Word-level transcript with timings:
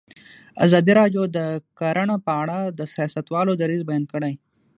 ازادي 0.65 0.93
راډیو 0.99 1.23
د 1.37 1.39
کرهنه 1.79 2.15
په 2.25 2.31
اړه 2.41 2.57
د 2.77 2.79
سیاستوالو 2.95 3.53
دریځ 3.61 3.81
بیان 3.89 4.03
کړی. 4.13 4.33